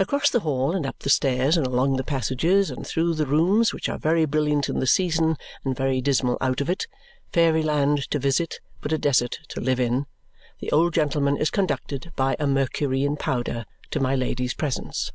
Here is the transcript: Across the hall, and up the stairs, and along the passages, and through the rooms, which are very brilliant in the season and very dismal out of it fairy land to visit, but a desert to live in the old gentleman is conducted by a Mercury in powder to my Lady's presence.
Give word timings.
Across 0.00 0.30
the 0.30 0.40
hall, 0.40 0.74
and 0.74 0.84
up 0.84 0.98
the 0.98 1.08
stairs, 1.08 1.56
and 1.56 1.64
along 1.64 1.94
the 1.94 2.02
passages, 2.02 2.72
and 2.72 2.84
through 2.84 3.14
the 3.14 3.24
rooms, 3.24 3.72
which 3.72 3.88
are 3.88 3.96
very 3.96 4.24
brilliant 4.24 4.68
in 4.68 4.80
the 4.80 4.84
season 4.88 5.36
and 5.64 5.76
very 5.76 6.00
dismal 6.00 6.38
out 6.40 6.60
of 6.60 6.68
it 6.68 6.88
fairy 7.32 7.62
land 7.62 8.10
to 8.10 8.18
visit, 8.18 8.58
but 8.80 8.90
a 8.90 8.98
desert 8.98 9.38
to 9.50 9.60
live 9.60 9.78
in 9.78 10.06
the 10.58 10.72
old 10.72 10.92
gentleman 10.92 11.36
is 11.36 11.50
conducted 11.52 12.10
by 12.16 12.34
a 12.40 12.48
Mercury 12.48 13.04
in 13.04 13.16
powder 13.16 13.64
to 13.92 14.00
my 14.00 14.16
Lady's 14.16 14.54
presence. 14.54 15.12